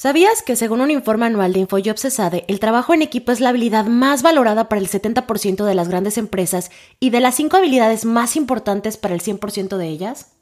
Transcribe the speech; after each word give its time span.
¿Sabías 0.00 0.40
que 0.40 0.56
según 0.56 0.80
un 0.80 0.90
informe 0.90 1.26
anual 1.26 1.52
de 1.52 1.58
InfoJobs 1.58 2.00
CESADE, 2.00 2.46
el 2.48 2.58
trabajo 2.58 2.94
en 2.94 3.02
equipo 3.02 3.32
es 3.32 3.40
la 3.40 3.50
habilidad 3.50 3.84
más 3.84 4.22
valorada 4.22 4.66
para 4.66 4.80
el 4.80 4.88
70% 4.88 5.62
de 5.62 5.74
las 5.74 5.88
grandes 5.88 6.16
empresas 6.16 6.70
y 7.00 7.10
de 7.10 7.20
las 7.20 7.34
5 7.34 7.58
habilidades 7.58 8.06
más 8.06 8.34
importantes 8.34 8.96
para 8.96 9.12
el 9.12 9.20
100% 9.20 9.76
de 9.76 9.88
ellas? 9.88 10.32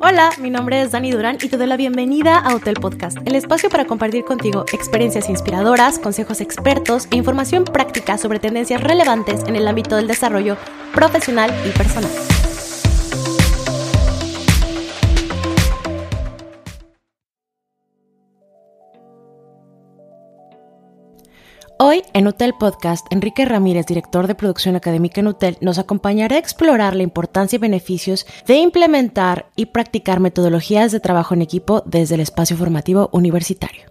Hola, 0.00 0.30
mi 0.40 0.50
nombre 0.50 0.82
es 0.82 0.90
Dani 0.90 1.12
Durán 1.12 1.38
y 1.40 1.48
te 1.48 1.56
doy 1.56 1.68
la 1.68 1.76
bienvenida 1.76 2.36
a 2.36 2.56
Hotel 2.56 2.74
Podcast, 2.74 3.18
el 3.24 3.36
espacio 3.36 3.70
para 3.70 3.84
compartir 3.84 4.24
contigo 4.24 4.64
experiencias 4.72 5.28
inspiradoras, 5.28 6.00
consejos 6.00 6.40
expertos 6.40 7.06
e 7.12 7.16
información 7.16 7.62
práctica 7.62 8.18
sobre 8.18 8.40
tendencias 8.40 8.82
relevantes 8.82 9.44
en 9.44 9.54
el 9.54 9.68
ámbito 9.68 9.94
del 9.94 10.08
desarrollo 10.08 10.56
profesional 10.92 11.54
y 11.64 11.70
personal. 11.78 12.10
Hoy, 21.78 22.04
en 22.14 22.26
Hotel 22.26 22.54
Podcast, 22.58 23.06
Enrique 23.10 23.44
Ramírez, 23.44 23.84
director 23.84 24.26
de 24.26 24.34
producción 24.34 24.76
académica 24.76 25.20
en 25.20 25.26
Hotel, 25.26 25.58
nos 25.60 25.78
acompañará 25.78 26.36
a 26.36 26.38
explorar 26.38 26.96
la 26.96 27.02
importancia 27.02 27.58
y 27.58 27.60
beneficios 27.60 28.26
de 28.46 28.56
implementar 28.56 29.50
y 29.56 29.66
practicar 29.66 30.18
metodologías 30.18 30.90
de 30.90 31.00
trabajo 31.00 31.34
en 31.34 31.42
equipo 31.42 31.82
desde 31.84 32.14
el 32.14 32.22
espacio 32.22 32.56
formativo 32.56 33.10
universitario. 33.12 33.82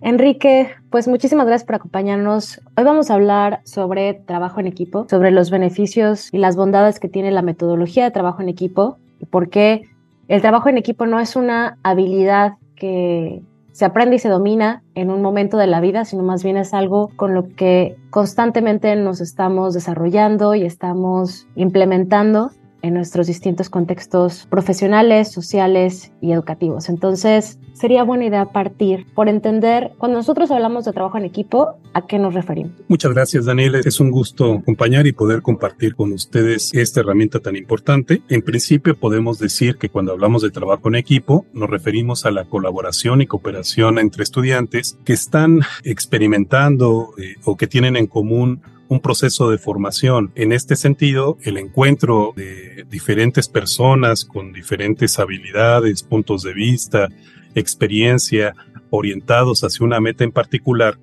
Enrique, 0.00 0.70
pues 0.88 1.08
muchísimas 1.08 1.46
gracias 1.46 1.66
por 1.66 1.74
acompañarnos. 1.74 2.62
Hoy 2.78 2.84
vamos 2.84 3.10
a 3.10 3.14
hablar 3.14 3.60
sobre 3.64 4.14
trabajo 4.14 4.60
en 4.60 4.66
equipo, 4.66 5.06
sobre 5.10 5.30
los 5.30 5.50
beneficios 5.50 6.32
y 6.32 6.38
las 6.38 6.56
bondades 6.56 6.98
que 7.00 7.10
tiene 7.10 7.32
la 7.32 7.42
metodología 7.42 8.04
de 8.04 8.12
trabajo 8.12 8.40
en 8.40 8.48
equipo 8.48 8.96
y 9.20 9.26
por 9.26 9.50
qué 9.50 9.82
el 10.28 10.40
trabajo 10.40 10.68
en 10.68 10.78
equipo 10.78 11.06
no 11.06 11.20
es 11.20 11.36
una 11.36 11.78
habilidad 11.82 12.54
que 12.74 13.42
se 13.72 13.84
aprende 13.84 14.16
y 14.16 14.18
se 14.18 14.28
domina 14.28 14.82
en 14.94 15.10
un 15.10 15.20
momento 15.20 15.58
de 15.58 15.66
la 15.66 15.80
vida, 15.80 16.04
sino 16.04 16.22
más 16.22 16.42
bien 16.42 16.56
es 16.56 16.72
algo 16.72 17.10
con 17.14 17.34
lo 17.34 17.48
que 17.54 17.96
constantemente 18.10 18.96
nos 18.96 19.20
estamos 19.20 19.74
desarrollando 19.74 20.54
y 20.54 20.64
estamos 20.64 21.46
implementando 21.56 22.50
en 22.86 22.94
nuestros 22.94 23.26
distintos 23.26 23.68
contextos 23.68 24.46
profesionales, 24.48 25.30
sociales 25.30 26.12
y 26.20 26.32
educativos. 26.32 26.88
Entonces, 26.88 27.58
sería 27.74 28.04
buena 28.04 28.26
idea 28.26 28.46
partir 28.46 29.06
por 29.14 29.28
entender, 29.28 29.92
cuando 29.98 30.18
nosotros 30.18 30.50
hablamos 30.50 30.84
de 30.84 30.92
trabajo 30.92 31.18
en 31.18 31.24
equipo, 31.24 31.78
¿a 31.94 32.06
qué 32.06 32.18
nos 32.18 32.34
referimos? 32.34 32.72
Muchas 32.88 33.12
gracias, 33.12 33.44
Daniel. 33.44 33.74
Es 33.76 34.00
un 34.00 34.10
gusto 34.10 34.54
acompañar 34.54 35.06
y 35.06 35.12
poder 35.12 35.42
compartir 35.42 35.94
con 35.96 36.12
ustedes 36.12 36.72
esta 36.74 37.00
herramienta 37.00 37.40
tan 37.40 37.56
importante. 37.56 38.22
En 38.28 38.42
principio, 38.42 38.96
podemos 38.96 39.38
decir 39.38 39.76
que 39.76 39.88
cuando 39.88 40.12
hablamos 40.12 40.42
de 40.42 40.50
trabajo 40.50 40.88
en 40.88 40.94
equipo, 40.94 41.44
nos 41.52 41.68
referimos 41.68 42.24
a 42.24 42.30
la 42.30 42.44
colaboración 42.44 43.20
y 43.20 43.26
cooperación 43.26 43.98
entre 43.98 44.22
estudiantes 44.22 44.98
que 45.04 45.12
están 45.12 45.60
experimentando 45.84 47.10
eh, 47.18 47.34
o 47.44 47.56
que 47.56 47.66
tienen 47.66 47.96
en 47.96 48.06
común 48.06 48.62
un 48.88 49.00
proceso 49.00 49.50
de 49.50 49.58
formación. 49.58 50.32
En 50.34 50.52
este 50.52 50.76
sentido, 50.76 51.38
el 51.42 51.58
encuentro 51.58 52.32
de 52.36 52.84
diferentes 52.88 53.48
personas 53.48 54.24
con 54.24 54.52
diferentes 54.52 55.18
habilidades, 55.18 56.02
puntos 56.02 56.42
de 56.42 56.54
vista, 56.54 57.08
experiencia, 57.54 58.54
orientados 58.90 59.62
hacia 59.62 59.84
una 59.84 60.00
meta 60.00 60.24
en 60.24 60.32
particular, 60.32 60.98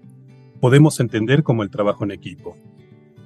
podemos 0.62 1.00
entender 1.00 1.44
como 1.44 1.64
el 1.64 1.70
trabajo 1.70 2.03
en 2.03 2.12
equipo. 2.12 2.56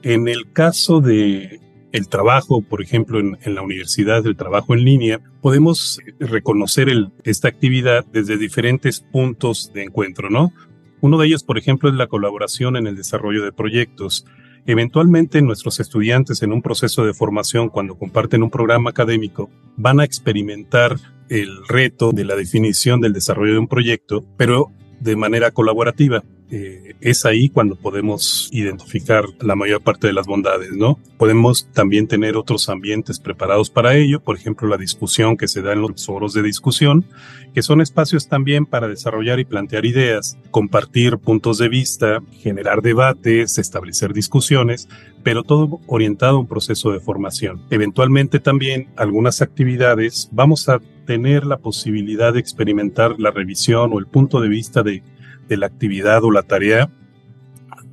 En 0.02 0.28
el 0.28 0.52
caso 0.52 1.02
de 1.02 1.60
el 1.92 2.10
trabajo, 2.10 2.62
por 2.62 2.82
ejemplo, 2.82 3.20
en, 3.20 3.56
la 3.56 3.62
universidad, 3.62 4.26
el 4.26 4.36
trabajo 4.36 4.74
en 4.74 4.84
línea, 4.84 5.22
podemos 5.42 6.00
reconocer 6.20 6.90
esta 7.24 7.48
actividad 7.48 8.06
desde 8.12 8.38
diferentes 8.38 9.00
puntos 9.00 9.72
de 9.74 9.84
encuentro, 9.84 10.30
¿no? 10.30 10.54
Uno 11.00 11.18
de 11.18 11.28
ellos, 11.28 11.44
por 11.44 11.58
ejemplo, 11.58 11.90
es 11.90 11.96
la 11.96 12.08
colaboración 12.08 12.76
en 12.76 12.88
el 12.88 12.96
desarrollo 12.96 13.44
de 13.44 13.52
proyectos. 13.52 14.26
Eventualmente 14.70 15.42
nuestros 15.42 15.80
estudiantes 15.80 16.44
en 16.44 16.52
un 16.52 16.62
proceso 16.62 17.06
de 17.06 17.14
formación, 17.14 17.70
cuando 17.70 17.98
comparten 17.98 18.44
un 18.44 18.50
programa 18.50 18.90
académico, 18.90 19.50
van 19.78 20.02
a 20.02 20.04
experimentar 20.04 20.98
el 21.30 21.66
reto 21.70 22.12
de 22.12 22.26
la 22.26 22.36
definición 22.36 23.00
del 23.00 23.14
desarrollo 23.14 23.54
de 23.54 23.60
un 23.60 23.70
proyecto, 23.70 24.26
pero 24.36 24.74
de 25.00 25.16
manera 25.16 25.52
colaborativa. 25.52 26.22
Eh, 26.50 26.96
es 27.02 27.26
ahí 27.26 27.50
cuando 27.50 27.76
podemos 27.76 28.50
identificar 28.54 29.26
la 29.42 29.56
mayor 29.56 29.82
parte 29.82 30.08
de 30.08 30.14
las 30.14 30.28
bondades, 30.28 30.72
¿no? 30.72 30.98
Podemos 31.18 31.68
también 31.74 32.08
tener 32.08 32.38
otros 32.38 32.70
ambientes 32.70 33.20
preparados 33.20 33.70
para 33.70 33.96
ello, 33.96 34.22
por 34.22 34.38
ejemplo, 34.38 34.70
la 34.70 34.78
discusión 34.78 35.36
que 35.36 35.50
se 35.50 35.62
da 35.62 35.74
en 35.74 35.82
los 35.82 36.06
foros 36.06 36.34
de 36.34 36.44
discusión, 36.44 37.06
que 37.54 37.62
son 37.62 37.82
espacios 37.82 38.30
también 38.30 38.66
para 38.66 38.88
desarrollar 38.88 39.42
y 39.42 39.46
plantear 39.46 39.86
ideas, 39.86 40.38
compartir 40.50 41.18
puntos 41.18 41.58
de 41.58 41.68
vista, 41.68 42.22
generar 42.40 42.82
debates, 42.82 43.58
establecer 43.58 44.14
discusiones, 44.14 44.88
pero 45.24 45.44
todo 45.44 45.82
orientado 45.88 46.38
a 46.38 46.40
un 46.40 46.48
proceso 46.48 46.92
de 46.92 47.02
formación. 47.02 47.62
Eventualmente 47.72 48.40
también 48.40 48.88
algunas 48.96 49.42
actividades 49.42 50.30
vamos 50.32 50.70
a 50.70 50.80
tener 51.06 51.46
la 51.46 51.58
posibilidad 51.58 52.34
de 52.34 52.40
experimentar 52.40 53.16
la 53.20 53.32
revisión 53.32 53.92
o 53.92 54.00
el 54.00 54.08
punto 54.08 54.40
de 54.40 54.50
vista 54.50 54.84
de 54.84 55.04
de 55.48 55.58
la 55.58 55.68
actividad 55.68 56.24
o 56.24 56.32
la 56.32 56.44
tarea 56.44 56.92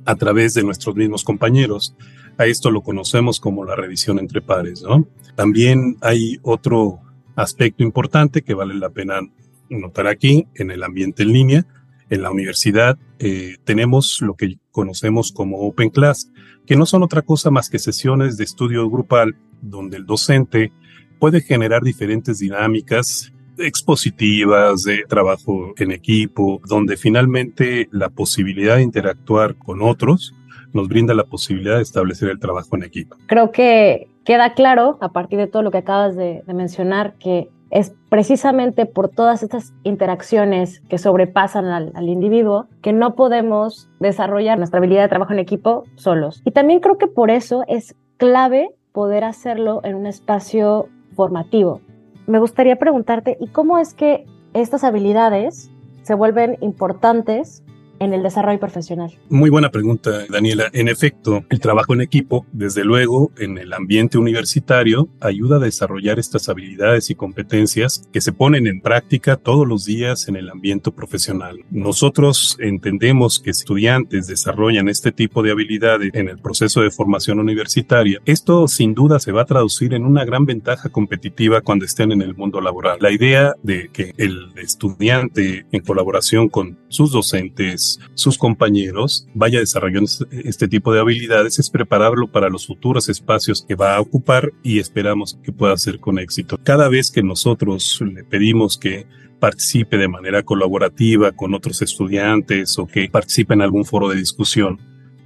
a 0.05 0.15
través 0.15 0.53
de 0.53 0.63
nuestros 0.63 0.95
mismos 0.95 1.23
compañeros. 1.23 1.95
A 2.37 2.45
esto 2.45 2.69
lo 2.69 2.81
conocemos 2.81 3.39
como 3.39 3.65
la 3.65 3.75
revisión 3.75 4.19
entre 4.19 4.41
pares, 4.41 4.83
¿no? 4.83 5.07
También 5.35 5.97
hay 6.01 6.37
otro 6.41 6.99
aspecto 7.35 7.83
importante 7.83 8.41
que 8.41 8.53
vale 8.53 8.75
la 8.75 8.89
pena 8.89 9.19
notar 9.69 10.07
aquí 10.07 10.47
en 10.55 10.71
el 10.71 10.83
ambiente 10.83 11.23
en 11.23 11.33
línea. 11.33 11.65
En 12.09 12.21
la 12.21 12.31
universidad 12.31 12.97
eh, 13.19 13.55
tenemos 13.63 14.21
lo 14.21 14.35
que 14.35 14.57
conocemos 14.71 15.31
como 15.31 15.59
Open 15.59 15.89
Class, 15.89 16.31
que 16.65 16.75
no 16.75 16.85
son 16.85 17.03
otra 17.03 17.21
cosa 17.21 17.49
más 17.51 17.69
que 17.69 17.79
sesiones 17.79 18.37
de 18.37 18.43
estudio 18.43 18.89
grupal 18.89 19.35
donde 19.61 19.97
el 19.97 20.05
docente 20.05 20.71
puede 21.19 21.41
generar 21.41 21.81
diferentes 21.81 22.39
dinámicas 22.39 23.31
expositivas, 23.57 24.83
de 24.83 25.03
trabajo 25.07 25.73
en 25.77 25.91
equipo, 25.91 26.61
donde 26.67 26.97
finalmente 26.97 27.87
la 27.91 28.09
posibilidad 28.09 28.77
de 28.77 28.83
interactuar 28.83 29.55
con 29.55 29.81
otros 29.81 30.33
nos 30.73 30.87
brinda 30.89 31.13
la 31.13 31.23
posibilidad 31.23 31.77
de 31.77 31.83
establecer 31.83 32.29
el 32.29 32.39
trabajo 32.39 32.75
en 32.75 32.83
equipo. 32.83 33.15
Creo 33.27 33.51
que 33.51 34.09
queda 34.25 34.53
claro, 34.53 34.97
a 35.01 35.09
partir 35.09 35.39
de 35.39 35.47
todo 35.47 35.61
lo 35.61 35.71
que 35.71 35.77
acabas 35.77 36.15
de, 36.15 36.43
mencionar, 36.47 37.13
que 37.17 37.49
es 37.71 37.93
precisamente 38.09 38.85
por 38.85 39.09
todas 39.09 39.41
estas 39.41 39.73
interacciones 39.83 40.81
que 40.89 40.97
sobrepasan 40.97 41.65
al, 41.65 41.91
al, 41.95 42.09
individuo 42.09 42.67
que 42.81 42.93
no 42.93 43.15
podemos 43.15 43.89
desarrollar 43.99 44.57
nuestra 44.57 44.79
habilidad 44.79 45.03
de 45.03 45.09
trabajo 45.09 45.33
en 45.33 45.39
equipo 45.39 45.83
solos. 45.95 46.41
Y 46.45 46.51
también 46.51 46.79
creo 46.79 46.97
que 46.97 47.07
por 47.07 47.31
eso 47.31 47.63
es 47.67 47.95
clave 48.17 48.69
poder 48.91 49.23
hacerlo 49.23 49.81
en 49.83 49.95
un 49.95 50.05
espacio 50.05 50.87
formativo, 51.15 51.81
me 52.27 52.39
gustaría 52.39 52.77
preguntarte, 52.77 53.37
¿y 53.39 53.47
cómo 53.47 53.77
es 53.77 53.93
que 53.93 54.25
estas 54.53 54.83
habilidades 54.83 55.69
se 56.03 56.13
vuelven 56.13 56.57
importantes 56.61 57.63
en 57.99 58.13
el 58.13 58.23
desarrollo 58.23 58.59
profesional? 58.59 59.13
Muy 59.29 59.49
buena 59.49 59.71
pregunta, 59.71 60.25
Daniela. 60.29 60.69
En 60.73 60.87
efecto, 60.87 61.43
el 61.49 61.59
trabajo 61.59 61.93
en 61.93 62.01
equipo, 62.01 62.45
desde 62.51 62.83
luego, 62.83 63.31
en 63.37 63.57
el 63.57 63.73
ambiente 63.73 64.17
universitario, 64.17 65.09
ayuda 65.19 65.57
a 65.57 65.59
desarrollar 65.59 66.19
estas 66.19 66.49
habilidades 66.49 67.09
y 67.09 67.15
competencias 67.15 68.07
que 68.11 68.21
se 68.21 68.31
ponen 68.31 68.67
en 68.67 68.81
práctica 68.81 69.37
todos 69.37 69.67
los 69.67 69.85
días 69.85 70.27
en 70.27 70.35
el 70.35 70.49
ambiente 70.49 70.91
profesional. 70.91 71.59
Nosotros 71.69 72.57
entendemos 72.59 73.39
que 73.39 73.51
estudiantes 73.51 74.27
desarrollan 74.27 74.89
este 74.89 75.11
tipo 75.11 75.43
de 75.43 75.51
habilidades 75.51 76.11
en 76.13 76.29
el 76.29 76.39
proceso 76.39 76.81
de 76.81 76.91
formación 76.91 77.39
universitaria. 77.39 78.19
Esto 78.25 78.67
sin 78.67 78.93
duda 78.93 79.19
se 79.19 79.31
va 79.31 79.43
a 79.43 79.45
traducir 79.45 79.93
en 79.93 80.05
una 80.05 80.25
gran 80.25 80.45
ventaja 80.45 80.89
competitiva 80.89 81.61
cuando 81.61 81.85
estén 81.85 82.11
en 82.11 82.21
el 82.21 82.35
mundo 82.35 82.61
laboral. 82.61 82.97
La 82.99 83.11
idea 83.11 83.53
de 83.63 83.89
que 83.91 84.13
el 84.17 84.53
estudiante, 84.57 85.65
en 85.71 85.81
colaboración 85.81 86.49
con 86.49 86.77
sus 86.89 87.11
docentes, 87.11 87.84
sus 88.13 88.37
compañeros, 88.37 89.27
vaya 89.33 89.59
desarrollando 89.59 90.09
este, 90.09 90.47
este 90.47 90.67
tipo 90.67 90.93
de 90.93 90.99
habilidades, 90.99 91.59
es 91.59 91.69
prepararlo 91.69 92.27
para 92.31 92.49
los 92.49 92.67
futuros 92.67 93.09
espacios 93.09 93.65
que 93.67 93.75
va 93.75 93.95
a 93.95 94.01
ocupar 94.01 94.53
y 94.63 94.79
esperamos 94.79 95.37
que 95.43 95.51
pueda 95.51 95.73
hacer 95.73 95.99
con 95.99 96.19
éxito. 96.19 96.57
Cada 96.63 96.89
vez 96.89 97.11
que 97.11 97.23
nosotros 97.23 98.01
le 98.01 98.23
pedimos 98.23 98.77
que 98.77 99.07
participe 99.39 99.97
de 99.97 100.07
manera 100.07 100.43
colaborativa 100.43 101.31
con 101.31 101.53
otros 101.53 101.81
estudiantes 101.81 102.79
o 102.79 102.87
que 102.87 103.09
participe 103.09 103.53
en 103.53 103.61
algún 103.61 103.85
foro 103.85 104.09
de 104.09 104.15
discusión, 104.15 104.79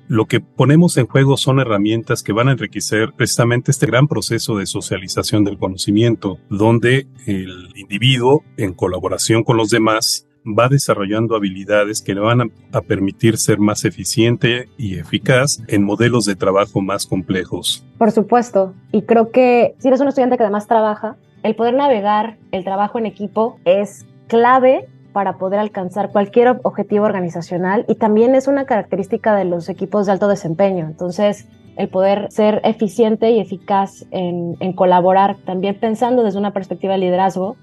lo 0.10 0.26
que 0.26 0.40
ponemos 0.40 0.98
en 0.98 1.06
juego 1.06 1.38
son 1.38 1.60
herramientas 1.60 2.24
que 2.24 2.34
van 2.34 2.50
a 2.50 2.54
enriquecer 2.54 3.14
precisamente 3.16 3.70
este 3.70 3.86
gran 3.86 4.08
proceso 4.08 4.58
de 4.58 4.66
socialización 4.66 5.44
del 5.44 5.60
conocimiento, 5.60 6.40
donde 6.50 7.06
el 7.28 7.70
individuo, 7.76 8.44
en 8.58 8.74
colaboración 8.74 9.44
con 9.44 9.56
los 9.56 9.70
demás, 9.70 10.26
va 10.46 10.70
desarrollando 10.70 11.36
habilidades 11.36 12.02
que 12.02 12.14
le 12.14 12.22
van 12.22 12.52
a, 12.72 12.82
permitir 12.82 13.38
ser 13.38 13.60
más 13.60 13.86
eficiente 13.86 14.70
y 14.78 14.98
eficaz 14.98 15.62
en 15.68 15.84
modelos 15.84 16.26
de 16.26 16.36
trabajo 16.36 16.82
más 16.82 17.06
complejos. 17.06 17.86
Por 17.98 18.12
supuesto, 18.12 18.74
y 18.92 19.04
creo 19.04 19.32
que 19.32 19.76
si 19.80 19.88
eres 19.88 20.00
un 20.00 20.08
estudiante 20.08 20.38
que 20.38 20.44
además 20.44 20.68
trabaja, 20.68 21.18
el 21.44 21.56
poder 21.56 21.74
navegar 21.76 22.38
el 22.52 22.64
trabajo 22.64 22.98
en 22.98 23.06
equipo 23.06 23.60
es 23.66 24.06
clave 24.28 24.88
para 25.14 25.38
poder 25.38 25.60
alcanzar 25.60 26.12
cualquier 26.12 26.60
objetivo 26.64 27.06
organizacional 27.06 27.86
y 27.88 27.96
también 27.96 28.36
es 28.36 28.48
una 28.48 28.66
característica 28.66 29.36
de 29.36 29.46
los 29.46 29.70
equipos 29.70 30.06
de 30.06 30.14
alto 30.14 30.28
desempeño. 30.28 30.86
Entonces, 30.86 31.48
el 31.78 31.90
poder 31.90 32.32
ser 32.32 32.62
eficiente 32.64 33.32
y 33.32 33.40
eficaz 33.40 34.06
en, 34.12 34.58
en, 34.60 34.74
colaborar, 34.74 35.38
también 35.46 35.80
pensando 35.80 36.24
desde 36.24 36.38
una 36.38 36.52
perspectiva 36.52 36.94
de 36.94 37.00
liderazgo, 37.00 37.56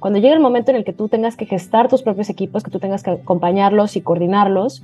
cuando 0.00 0.18
llega 0.18 0.34
el 0.34 0.40
momento 0.40 0.70
en 0.70 0.76
el 0.76 0.84
que 0.84 0.92
tú 0.92 1.08
tengas 1.08 1.36
que 1.36 1.46
gestar 1.46 1.88
tus 1.88 2.02
propios 2.02 2.28
equipos, 2.28 2.62
que 2.62 2.70
tú 2.70 2.78
tengas 2.78 3.02
que 3.02 3.10
acompañarlos 3.10 3.96
y 3.96 4.02
coordinarlos, 4.02 4.82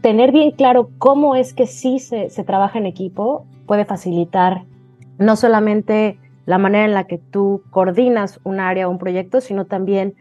tener 0.00 0.32
bien 0.32 0.52
claro 0.52 0.90
cómo 0.98 1.34
es 1.34 1.52
que 1.52 1.66
sí 1.66 1.98
se, 1.98 2.30
se 2.30 2.44
trabaja 2.44 2.78
en 2.78 2.86
equipo 2.86 3.46
puede 3.66 3.84
facilitar 3.84 4.64
no 5.18 5.36
solamente 5.36 6.18
la 6.46 6.58
manera 6.58 6.84
en 6.86 6.94
la 6.94 7.04
que 7.04 7.18
tú 7.18 7.62
coordinas 7.70 8.40
un 8.44 8.60
área 8.60 8.88
o 8.88 8.90
un 8.90 8.98
proyecto, 8.98 9.40
sino 9.40 9.66
también 9.66 10.14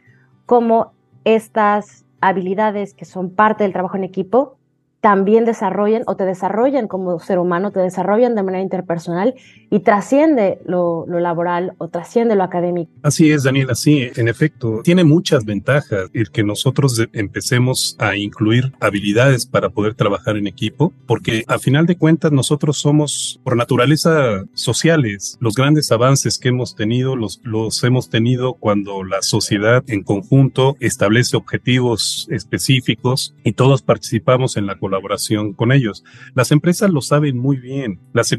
cómo 0.45 0.91
estas 1.23 2.05
habilidades 2.19 2.93
que 2.93 3.05
son 3.05 3.29
parte 3.29 3.63
del 3.63 3.73
trabajo 3.73 3.97
en 3.97 4.03
equipo 4.03 4.57
también 5.01 5.45
desarrollan 5.45 6.03
o 6.07 6.15
te 6.15 6.25
desarrollan 6.25 6.87
como 6.87 7.19
ser 7.19 7.39
humano, 7.39 7.71
te 7.71 7.79
desarrollan 7.79 8.35
de 8.35 8.43
manera 8.43 8.63
interpersonal 8.63 9.35
y 9.69 9.79
trasciende 9.79 10.59
lo, 10.65 11.05
laboral 11.07 11.73
o 11.77 11.87
trasciende 11.87 12.35
lo 12.35 12.43
académico. 12.43 12.91
Así 13.03 13.31
es, 13.31 13.43
Daniel, 13.43 13.69
así, 13.69 14.09
en 14.15 14.27
efecto, 14.27 14.81
tiene 14.83 15.03
muchas 15.03 15.45
ventajas 15.45 16.09
el 16.13 16.31
que 16.31 16.43
nosotros 16.43 17.07
empecemos 17.13 17.95
a 17.99 18.15
incluir 18.15 18.73
habilidades 18.79 19.45
para 19.45 19.69
poder 19.69 19.93
trabajar 19.93 20.37
en 20.37 20.47
equipo, 20.47 20.93
porque 21.05 21.43
a 21.47 21.59
final 21.59 21.85
de 21.85 21.97
cuentas 21.97 22.31
nosotros 22.31 22.77
somos 22.77 23.39
por 23.43 23.55
naturaleza 23.55 24.45
sociales. 24.53 25.37
Los 25.39 25.55
grandes 25.55 25.91
avances 25.91 26.39
que 26.39 26.49
hemos 26.49 26.75
tenido 26.75 27.15
los, 27.15 27.39
los 27.43 27.83
hemos 27.83 28.09
tenido 28.09 28.53
cuando 28.53 29.03
la 29.03 29.21
sociedad 29.21 29.83
en 29.87 30.03
conjunto 30.03 30.75
establece 30.79 31.37
objetivos 31.37 32.27
específicos 32.31 33.35
y 33.43 33.53
todos 33.53 33.81
participamos 33.81 34.57
en 34.57 34.65
la 34.65 34.75
colaboración 34.87 35.53
con 35.53 35.71
ellos. 35.71 36.03
Las 36.33 36.51
empresas 36.51 36.91
lo 36.91 37.01
saben 37.01 37.37
muy 37.37 37.57
bien. 37.57 37.99
Las, 38.13 38.31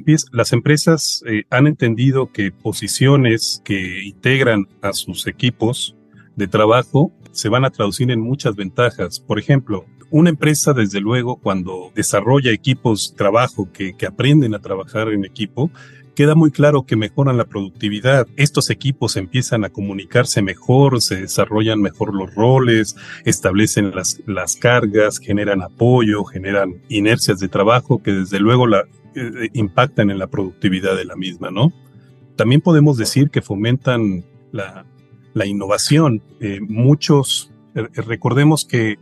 empresas 0.52 1.22
eh, 1.26 1.44
han 1.50 1.66
entendido 1.66 2.32
que 2.32 2.50
posiciones 2.50 3.60
que 3.64 4.04
integran 4.04 4.66
a 4.80 4.92
sus 4.92 5.26
equipos 5.26 5.94
de 6.36 6.48
trabajo 6.48 7.12
se 7.32 7.48
van 7.48 7.64
a 7.64 7.70
traducir 7.70 8.10
en 8.10 8.20
muchas 8.20 8.56
ventajas. 8.56 9.20
Por 9.20 9.38
ejemplo, 9.38 9.84
una 10.10 10.30
empresa, 10.30 10.72
desde 10.72 11.00
luego, 11.00 11.36
cuando 11.36 11.92
desarrolla 11.94 12.50
equipos 12.50 13.10
de 13.10 13.16
trabajo 13.18 13.68
que 13.72 14.06
aprenden 14.06 14.54
a 14.54 14.60
trabajar 14.60 15.12
en 15.12 15.26
equipo, 15.26 15.70
queda 16.18 16.34
muy 16.34 16.50
claro 16.50 16.82
que 16.82 16.96
mejoran 16.96 17.36
la 17.36 17.44
productividad. 17.44 18.26
Estos 18.34 18.70
equipos 18.70 19.16
empiezan 19.16 19.64
a 19.64 19.68
comunicarse 19.68 20.42
mejor, 20.42 21.00
se 21.00 21.14
desarrollan 21.14 21.80
mejor 21.80 22.12
los 22.12 22.34
roles, 22.34 22.96
establecen 23.24 23.94
las, 23.94 24.20
las 24.26 24.56
cargas, 24.56 25.20
generan 25.20 25.62
apoyo, 25.62 26.24
generan 26.24 26.82
inercias 26.88 27.38
de 27.38 27.46
trabajo 27.46 28.02
que 28.02 28.10
desde 28.10 28.40
luego 28.40 28.66
la, 28.66 28.80
eh, 29.14 29.50
impactan 29.52 30.10
en 30.10 30.18
la 30.18 30.26
productividad 30.26 30.96
de 30.96 31.04
la 31.04 31.14
misma, 31.14 31.52
¿no? 31.52 31.72
También 32.34 32.62
podemos 32.62 32.96
decir 32.98 33.30
que 33.30 33.40
fomentan 33.40 34.24
la, 34.50 34.86
la 35.34 35.46
innovación. 35.46 36.20
Eh, 36.40 36.58
muchos, 36.60 37.52
eh, 37.76 37.86
recordemos 37.94 38.64
que 38.64 38.96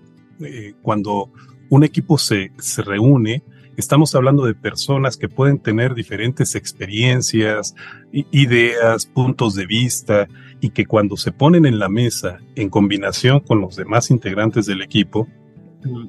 cuando 0.83 1.31
un 1.71 1.83
equipo 1.83 2.19
se, 2.19 2.53
se 2.59 2.83
reúne, 2.83 3.43
Estamos 3.77 4.15
hablando 4.15 4.47
de 4.47 4.55
personas 4.55 5.19
que 5.19 5.29
pueden 5.29 5.59
tener 5.59 5.95
diferentes 5.95 6.55
experiencias, 6.55 7.75
ideas, 8.13 9.05
puntos 9.07 9.55
de 9.55 9.67
vista 9.67 10.29
y 10.63 10.71
que 10.71 10.87
cuando 10.87 11.19
se 11.19 11.31
ponen 11.31 11.67
en 11.67 11.79
la 11.79 11.91
mesa 11.91 12.39
en 12.55 12.71
combinación 12.71 13.41
con 13.41 13.61
los 13.61 13.77
demás 13.77 14.11
integrantes 14.11 14.65
del 14.65 14.81
equipo, 14.81 15.29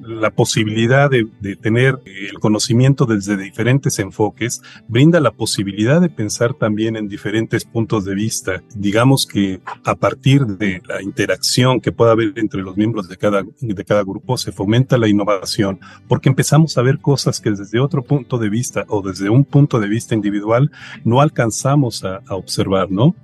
la 0.06 0.30
posibilidad 0.30 1.10
de, 1.10 1.26
tener 1.56 1.98
el 2.04 2.38
conocimiento 2.38 3.06
desde 3.06 3.36
diferentes 3.36 3.98
enfoques 3.98 4.62
brinda 4.88 5.20
la 5.20 5.32
posibilidad 5.32 6.00
de 6.00 6.08
pensar 6.08 6.54
también 6.54 6.96
en 6.96 7.08
diferentes 7.08 7.64
puntos 7.64 8.04
de 8.04 8.14
vista. 8.14 8.62
Digamos 8.74 9.26
que 9.26 9.60
a 9.84 9.94
partir 9.94 10.46
de 10.46 10.82
la 10.86 11.02
interacción 11.02 11.80
que 11.80 11.92
pueda 11.92 12.12
haber 12.12 12.32
entre 12.36 12.62
los 12.62 12.76
miembros 12.76 13.08
de 13.08 13.16
cada, 13.16 13.42
de 13.60 13.84
cada 13.84 14.02
grupo 14.02 14.36
se 14.36 14.52
fomenta 14.52 14.98
la 14.98 15.08
innovación 15.08 15.80
porque 16.06 16.28
empezamos 16.28 16.76
a 16.78 16.82
ver 16.82 16.98
cosas 16.98 17.40
que 17.40 17.50
desde 17.50 17.80
otro 17.80 18.02
punto 18.02 18.38
de 18.38 18.48
vista 18.48 18.84
o 18.88 19.02
desde 19.02 19.30
un 19.30 19.44
punto 19.44 19.80
de 19.80 19.88
vista 19.88 20.14
individual 20.14 20.70
no 21.04 21.20
alcanzamos 21.20 22.04
a, 22.04 22.20
a 22.26 22.34
observar, 22.34 22.90
¿no? 22.90 23.14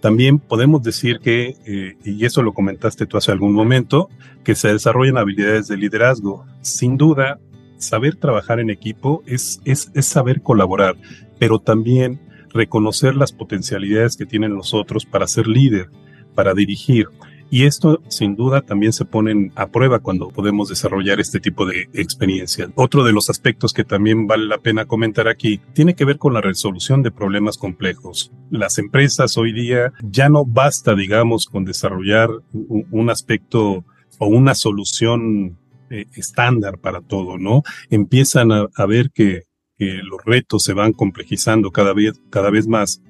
También 0.00 0.38
podemos 0.38 0.82
decir 0.82 1.18
que, 1.20 1.56
eh, 1.66 1.96
y 2.04 2.24
eso 2.24 2.42
lo 2.42 2.54
comentaste 2.54 3.06
tú 3.06 3.16
hace 3.16 3.32
algún 3.32 3.52
momento, 3.52 4.08
que 4.44 4.54
se 4.54 4.72
desarrollan 4.72 5.18
habilidades 5.18 5.68
de 5.68 5.76
liderazgo. 5.76 6.46
Sin 6.60 6.96
duda, 6.96 7.40
saber 7.78 8.16
trabajar 8.16 8.60
en 8.60 8.70
equipo 8.70 9.22
es, 9.26 9.60
es, 9.64 9.90
es 9.94 10.06
saber 10.06 10.42
colaborar, 10.42 10.96
pero 11.38 11.58
también 11.58 12.20
reconocer 12.50 13.14
las 13.14 13.32
potencialidades 13.32 14.16
que 14.16 14.26
tienen 14.26 14.54
los 14.54 14.72
otros 14.74 15.04
para 15.04 15.26
ser 15.26 15.46
líder, 15.46 15.90
para 16.34 16.54
dirigir. 16.54 17.08
Y 17.50 17.64
esto 17.64 18.02
sin 18.08 18.36
duda 18.36 18.60
también 18.60 18.92
se 18.92 19.04
pone 19.04 19.50
a 19.54 19.68
prueba 19.68 20.00
cuando 20.00 20.28
podemos 20.28 20.68
desarrollar 20.68 21.18
este 21.20 21.40
tipo 21.40 21.64
de 21.64 21.88
experiencias. 21.94 22.70
Otro 22.74 23.04
de 23.04 23.12
los 23.12 23.30
aspectos 23.30 23.72
que 23.72 23.84
también 23.84 24.26
vale 24.26 24.46
la 24.46 24.58
pena 24.58 24.84
comentar 24.84 25.28
aquí 25.28 25.60
tiene 25.72 25.94
que 25.94 26.04
ver 26.04 26.18
con 26.18 26.34
la 26.34 26.40
resolución 26.40 27.02
de 27.02 27.10
problemas 27.10 27.56
complejos. 27.56 28.32
Las 28.50 28.78
empresas 28.78 29.38
hoy 29.38 29.52
día 29.52 29.92
ya 30.02 30.28
no 30.28 30.44
basta, 30.44 30.94
digamos, 30.94 31.46
con 31.46 31.64
desarrollar 31.64 32.28
un 32.52 33.10
aspecto 33.10 33.84
o 34.18 34.26
una 34.26 34.54
solución 34.54 35.58
eh, 35.90 36.06
estándar 36.14 36.78
para 36.78 37.00
todo, 37.00 37.38
¿no? 37.38 37.62
Empiezan 37.88 38.52
a, 38.52 38.86
ver 38.86 39.10
que, 39.10 39.44
que, 39.78 40.00
los 40.02 40.22
retos 40.24 40.64
se 40.64 40.74
van 40.74 40.92
complejizando 40.92 41.70
cada 41.70 41.94
vez, 41.94 42.20
cada 42.28 42.50
vez 42.50 42.66
más. 42.68 43.00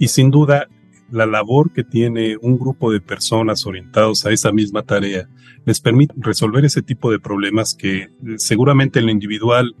Y 0.00 0.08
sin 0.08 0.30
duda, 0.30 0.66
la 1.10 1.26
labor 1.26 1.72
que 1.72 1.84
tiene 1.84 2.36
un 2.40 2.58
grupo 2.58 2.90
de 2.90 3.00
personas 3.00 3.66
orientados 3.66 4.24
a 4.26 4.32
esa 4.32 4.52
misma 4.52 4.82
tarea 4.82 5.28
les 5.64 5.80
permite 5.80 6.14
resolver 6.18 6.64
ese 6.64 6.82
tipo 6.82 7.10
de 7.10 7.18
problemas 7.18 7.74
que 7.74 8.02
eh, 8.02 8.08
seguramente 8.36 8.98
en 8.98 9.06
lo 9.06 9.12
individual 9.12 9.74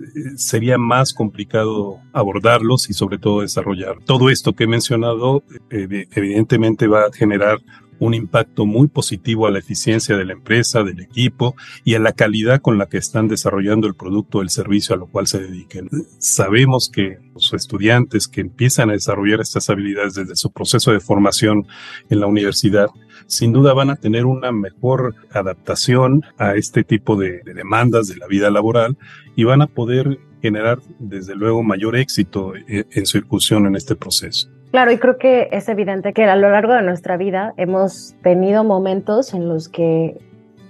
eh, 0.00 0.04
sería 0.36 0.78
más 0.78 1.12
complicado 1.12 2.00
abordarlos 2.12 2.90
y 2.90 2.92
sobre 2.92 3.18
todo 3.18 3.40
desarrollar. 3.40 3.96
Todo 4.04 4.30
esto 4.30 4.54
que 4.54 4.64
he 4.64 4.68
mencionado 4.68 5.42
eh, 5.70 6.06
evidentemente 6.12 6.86
va 6.86 7.06
a 7.06 7.12
generar 7.12 7.58
un 8.00 8.14
impacto 8.14 8.66
muy 8.66 8.88
positivo 8.88 9.46
a 9.46 9.50
la 9.50 9.60
eficiencia 9.60 10.16
de 10.16 10.24
la 10.24 10.32
empresa, 10.32 10.82
del 10.82 11.00
equipo 11.00 11.54
y 11.84 11.94
a 11.94 12.00
la 12.00 12.12
calidad 12.12 12.60
con 12.60 12.78
la 12.78 12.86
que 12.86 12.98
están 12.98 13.28
desarrollando 13.28 13.86
el 13.86 13.94
producto 13.94 14.38
o 14.38 14.42
el 14.42 14.50
servicio 14.50 14.94
a 14.94 14.98
lo 14.98 15.06
cual 15.06 15.26
se 15.26 15.40
dediquen. 15.40 15.88
Sabemos 16.18 16.90
que 16.92 17.18
los 17.34 17.52
estudiantes 17.52 18.26
que 18.26 18.40
empiezan 18.40 18.90
a 18.90 18.94
desarrollar 18.94 19.40
estas 19.40 19.68
habilidades 19.70 20.14
desde 20.14 20.34
su 20.34 20.50
proceso 20.50 20.92
de 20.92 21.00
formación 21.00 21.66
en 22.08 22.20
la 22.20 22.26
universidad, 22.26 22.88
sin 23.26 23.52
duda 23.52 23.74
van 23.74 23.90
a 23.90 23.96
tener 23.96 24.24
una 24.24 24.50
mejor 24.50 25.14
adaptación 25.30 26.22
a 26.38 26.54
este 26.54 26.82
tipo 26.84 27.16
de, 27.16 27.42
demandas 27.44 28.08
de 28.08 28.16
la 28.16 28.26
vida 28.26 28.50
laboral 28.50 28.96
y 29.36 29.44
van 29.44 29.62
a 29.62 29.66
poder 29.66 30.18
generar 30.40 30.80
desde 30.98 31.36
luego 31.36 31.62
mayor 31.62 31.96
éxito 31.96 32.54
en, 32.56 32.86
en 32.90 33.06
su 33.06 33.18
incursión 33.18 33.66
en 33.66 33.76
este 33.76 33.94
proceso. 33.94 34.48
Claro, 34.70 34.92
y 34.92 34.98
creo 34.98 35.18
que 35.18 35.48
es 35.50 35.68
evidente 35.68 36.12
que 36.12 36.24
a 36.24 36.36
lo 36.36 36.48
largo 36.50 36.74
de 36.74 36.82
nuestra 36.82 37.16
vida 37.16 37.54
hemos 37.56 38.14
tenido 38.22 38.62
momentos 38.62 39.34
en 39.34 39.48
los 39.48 39.68
que 39.68 40.20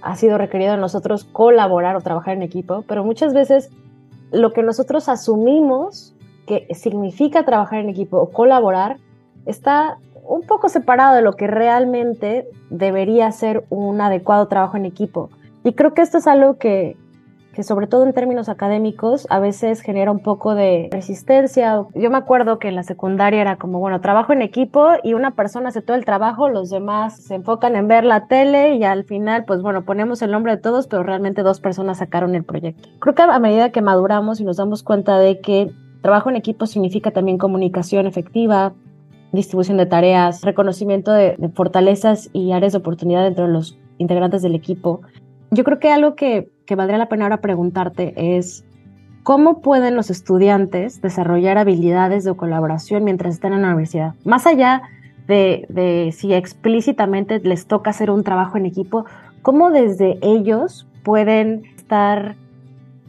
ha 0.01 0.15
sido 0.15 0.39
requerido 0.39 0.71
de 0.71 0.79
nosotros 0.79 1.23
colaborar 1.25 1.95
o 1.95 2.01
trabajar 2.01 2.35
en 2.35 2.41
equipo, 2.41 2.83
pero 2.87 3.03
muchas 3.03 3.33
veces 3.35 3.69
lo 4.31 4.53
que 4.53 4.63
nosotros 4.63 5.07
asumimos 5.07 6.15
que 6.47 6.67
significa 6.73 7.45
trabajar 7.45 7.79
en 7.79 7.89
equipo 7.89 8.17
o 8.17 8.31
colaborar 8.31 8.97
está 9.45 9.97
un 10.27 10.43
poco 10.43 10.69
separado 10.69 11.15
de 11.15 11.21
lo 11.21 11.33
que 11.33 11.45
realmente 11.45 12.47
debería 12.69 13.31
ser 13.31 13.65
un 13.69 14.01
adecuado 14.01 14.47
trabajo 14.47 14.77
en 14.77 14.85
equipo. 14.85 15.29
Y 15.63 15.73
creo 15.73 15.93
que 15.93 16.01
esto 16.01 16.17
es 16.17 16.27
algo 16.27 16.57
que, 16.57 16.97
que 17.53 17.63
sobre 17.63 17.87
todo 17.87 18.05
en 18.05 18.13
términos 18.13 18.49
académicos 18.49 19.27
a 19.29 19.39
veces 19.39 19.81
genera 19.81 20.11
un 20.11 20.19
poco 20.19 20.55
de 20.55 20.89
resistencia. 20.91 21.83
Yo 21.95 22.09
me 22.09 22.17
acuerdo 22.17 22.59
que 22.59 22.67
en 22.69 22.75
la 22.75 22.83
secundaria 22.83 23.41
era 23.41 23.57
como, 23.57 23.79
bueno, 23.79 24.01
trabajo 24.01 24.33
en 24.33 24.41
equipo 24.41 24.87
y 25.03 25.13
una 25.13 25.31
persona 25.31 25.69
hace 25.69 25.81
todo 25.81 25.97
el 25.97 26.05
trabajo, 26.05 26.49
los 26.49 26.69
demás 26.69 27.17
se 27.17 27.35
enfocan 27.35 27.75
en 27.75 27.87
ver 27.87 28.03
la 28.03 28.27
tele 28.27 28.75
y 28.75 28.83
al 28.83 29.03
final, 29.03 29.45
pues 29.45 29.61
bueno, 29.61 29.83
ponemos 29.83 30.21
el 30.21 30.31
nombre 30.31 30.55
de 30.55 30.61
todos, 30.61 30.87
pero 30.87 31.03
realmente 31.03 31.43
dos 31.43 31.59
personas 31.59 31.97
sacaron 31.97 32.35
el 32.35 32.43
proyecto. 32.43 32.89
Creo 32.99 33.15
que 33.15 33.21
a 33.21 33.39
medida 33.39 33.71
que 33.71 33.81
maduramos 33.81 34.39
y 34.39 34.43
nos 34.43 34.57
damos 34.57 34.83
cuenta 34.83 35.19
de 35.19 35.39
que 35.41 35.71
trabajo 36.01 36.29
en 36.29 36.35
equipo 36.35 36.65
significa 36.65 37.11
también 37.11 37.37
comunicación 37.37 38.07
efectiva, 38.07 38.73
distribución 39.31 39.77
de 39.77 39.85
tareas, 39.85 40.41
reconocimiento 40.41 41.11
de, 41.11 41.37
fortalezas 41.53 42.29
y 42.33 42.51
áreas 42.51 42.73
de 42.73 42.79
oportunidad 42.79 43.23
dentro 43.23 43.47
de 43.47 43.53
los 43.53 43.77
integrantes 43.97 44.41
del 44.41 44.55
equipo. 44.55 45.01
Yo 45.53 45.65
creo 45.65 45.79
que 45.79 45.91
algo 45.91 46.15
que, 46.15 46.49
que 46.65 46.75
valdría 46.75 46.97
la 46.97 47.09
pena 47.09 47.25
ahora 47.25 47.41
preguntarte 47.41 48.37
es, 48.37 48.63
¿cómo 49.23 49.59
pueden 49.59 49.97
los 49.97 50.09
estudiantes 50.09 51.01
desarrollar 51.01 51.57
habilidades 51.57 52.23
de 52.23 52.33
colaboración 52.33 53.03
mientras 53.03 53.33
están 53.33 53.51
en 53.51 53.63
la 53.63 53.67
universidad? 53.67 54.15
Más 54.23 54.47
allá 54.47 54.81
de, 55.27 55.65
de 55.67 56.13
si 56.13 56.33
explícitamente 56.33 57.41
les 57.41 57.67
toca 57.67 57.89
hacer 57.89 58.11
un 58.11 58.23
trabajo 58.23 58.57
en 58.57 58.65
equipo, 58.65 59.05
¿cómo 59.41 59.71
desde 59.71 60.19
ellos 60.21 60.87
pueden 61.03 61.63
estar 61.75 62.35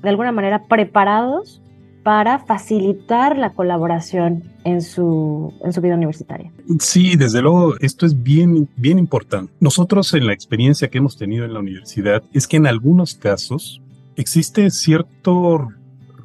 de 0.02 0.08
alguna 0.08 0.32
manera 0.32 0.64
preparados 0.64 1.62
para 2.02 2.40
facilitar 2.40 3.38
la 3.38 3.50
colaboración 3.50 4.42
en 4.64 4.82
su, 4.82 5.54
en 5.64 5.72
su 5.72 5.80
vida 5.80 5.94
universitaria. 5.94 6.52
Sí, 6.78 7.16
desde 7.16 7.42
luego, 7.42 7.74
esto 7.80 8.06
es 8.06 8.22
bien, 8.22 8.68
bien 8.76 8.98
importante. 8.98 9.52
Nosotros 9.60 10.12
en 10.14 10.26
la 10.26 10.32
experiencia 10.32 10.88
que 10.88 10.98
hemos 10.98 11.16
tenido 11.16 11.44
en 11.44 11.54
la 11.54 11.60
universidad 11.60 12.22
es 12.32 12.46
que 12.48 12.56
en 12.56 12.66
algunos 12.66 13.14
casos 13.14 13.80
existe 14.16 14.70
cierto 14.70 15.68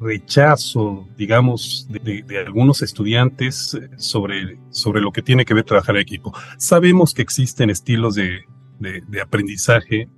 rechazo, 0.00 1.06
digamos, 1.16 1.88
de, 1.90 2.24
algunos 2.44 2.82
estudiantes 2.82 3.76
sobre, 3.96 4.58
sobre 4.70 5.00
lo 5.00 5.12
que 5.12 5.22
tiene 5.22 5.44
que 5.44 5.54
ver 5.54 5.64
trabajar 5.64 5.96
en 5.96 6.02
equipo. 6.02 6.32
Sabemos 6.56 7.14
que 7.14 7.22
existen 7.22 7.70
estilos 7.70 8.14
de, 8.14 8.42
de 8.78 9.20
aprendizaje 9.20 10.08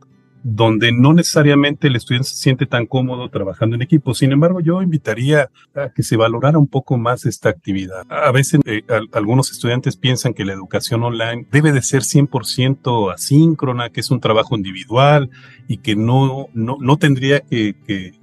donde 0.42 0.90
no 0.92 1.12
necesariamente 1.12 1.88
el 1.88 1.97
estudiante 1.97 2.28
se 2.28 2.37
siente 2.37 2.66
tan 2.66 2.87
cómodo 2.87 3.28
trabajando 3.28 3.76
en 3.76 3.82
equipo. 3.82 4.14
Sin 4.14 4.32
embargo, 4.32 4.61
yo 4.61 4.80
invitaría 4.80 5.50
a 5.75 5.90
que 5.90 6.02
se 6.02 6.16
valorara 6.16 6.59
un 6.59 6.66
poco 6.66 6.97
más 6.97 7.26
esta 7.26 7.50
actividad. 7.50 8.06
A 8.09 8.32
veces 8.32 8.61
eh, 8.64 8.82
algunos 9.12 9.50
estudiantes 9.50 9.97
piensan 9.97 10.32
que 10.32 10.44
la 10.44 10.54
educación 10.54 11.02
online 11.02 11.47
debe 11.50 11.73
de 11.73 11.82
ser 11.82 12.02
100% 12.02 13.12
asíncrona, 13.12 13.90
que 13.90 14.00
es 14.00 14.11
un 14.11 14.20
trabajo 14.20 14.56
individual 14.56 15.30
y 15.68 15.78
que 15.78 15.94
no, 15.94 16.49
no, 16.54 16.78
no 16.80 16.97
tendría 16.97 17.40
que, 17.40 17.75
que, 17.87 18.18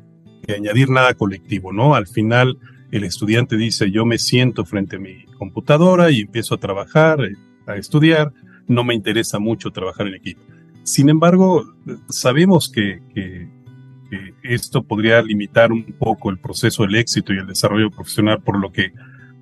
añadir 0.55 0.89
nada 0.89 1.13
colectivo, 1.13 1.73
¿no? 1.73 1.93
Al 1.93 2.07
final, 2.07 2.57
el 2.91 3.03
estudiante 3.03 3.57
dice, 3.57 3.91
yo 3.91 4.05
me 4.05 4.17
siento 4.17 4.63
frente 4.63 4.95
a 4.95 4.99
mi 4.99 5.25
computadora 5.37 6.09
y 6.09 6.21
empiezo 6.21 6.55
a 6.55 6.57
trabajar, 6.57 7.19
eh, 7.19 7.35
a 7.65 7.75
estudiar, 7.75 8.31
no 8.65 8.85
me 8.85 8.95
interesa 8.95 9.39
mucho 9.39 9.71
trabajar 9.71 10.07
en 10.07 10.13
equipo. 10.13 10.41
Sin 10.87 11.09
embargo, 11.09 11.65
sabemos 12.07 12.69
que, 12.69 13.01
esto 14.41 14.83
podría 14.83 15.21
limitar 15.21 15.73
un 15.73 15.83
poco 15.83 16.29
el 16.29 16.39
proceso 16.39 16.83
del 16.83 16.95
éxito 16.95 17.33
y 17.33 17.39
el 17.39 17.45
desarrollo 17.45 17.91
profesional 17.91 18.41
por 18.41 18.57
lo 18.57 18.71
que 18.71 18.93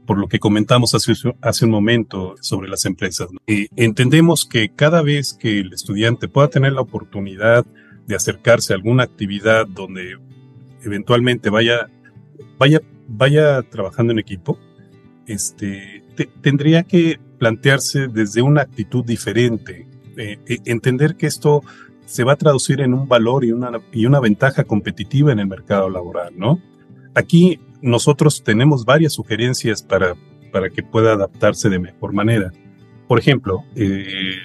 por 0.08 0.18
lo 0.18 0.28
que 0.28 0.40
comentamos 0.40 0.96
hace, 0.96 1.66
un 1.66 1.72
momento 1.72 2.36
sobre 2.42 2.68
las 2.68 2.86
empresas. 2.86 3.28
entendemos 3.46 4.46
que 4.46 4.70
cada 4.70 5.04
vez 5.04 5.36
que 5.36 5.60
el 5.60 5.72
estudiante 5.72 6.28
pueda 6.28 6.48
tener 6.48 6.74
la 6.74 6.82
oportunidad 6.82 7.64
de 8.08 8.16
acercarse 8.16 8.74
a 8.74 8.78
alguna 8.78 9.04
actividad 9.04 9.68
donde 9.68 10.18
eventualmente 10.84 11.52
vaya, 11.52 11.90
vaya, 12.58 12.82
vaya 13.08 13.62
trabajando 13.62 14.14
en 14.14 14.20
equipo, 14.20 14.58
este, 15.28 16.04
tendría 16.42 16.84
que 16.84 17.20
plantearse 17.38 18.08
desde 18.08 18.42
una 18.42 18.62
actitud 18.62 19.06
diferente 19.06 19.95
eh, 20.18 20.40
eh, 20.48 20.58
entender 20.66 21.16
que 21.16 21.28
esto 21.28 21.62
se 22.06 22.24
va 22.24 22.34
a 22.34 22.38
traducir 22.38 22.82
en 22.82 22.94
un 22.94 23.08
valor 23.08 23.44
y 23.46 23.52
una, 23.52 23.72
y 23.92 24.06
una 24.06 24.20
ventaja 24.20 24.64
competitiva 24.64 25.32
en 25.32 25.40
el 25.40 25.48
mercado 25.48 25.90
laboral, 25.90 26.34
¿no? 26.38 26.62
Aquí 27.16 27.60
nosotros 27.82 28.44
tenemos 28.44 28.86
varias 28.86 29.14
sugerencias 29.14 29.82
para, 29.82 30.16
para 30.52 30.70
que 30.70 30.84
pueda 30.84 31.14
adaptarse 31.14 31.70
de 31.70 31.80
mejor 31.80 32.14
manera. 32.14 32.52
Por 33.08 33.20
ejemplo, 33.20 33.64
eh, 33.76 34.38